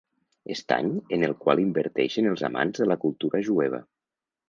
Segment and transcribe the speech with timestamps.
[0.55, 3.87] Estany en el qual inverteixen els amants de la cultura jueva.